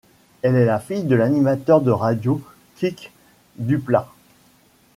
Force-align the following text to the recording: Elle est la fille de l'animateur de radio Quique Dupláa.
Elle 0.41 0.55
est 0.55 0.65
la 0.65 0.79
fille 0.79 1.03
de 1.03 1.13
l'animateur 1.15 1.79
de 1.79 1.91
radio 1.91 2.41
Quique 2.77 3.11
Dupláa. 3.57 4.11